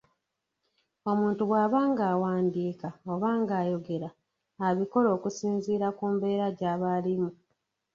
Omuntu 1.11 1.41
bw'aba 1.49 1.79
ng’awandiika 1.89 2.87
oba 3.11 3.29
ng’ayogera 3.39 4.09
abikola 4.67 5.07
okusinziira 5.15 5.87
ku 5.97 6.03
mbeera 6.13 6.45
gy’aba 6.57 6.87
alimu. 6.97 7.29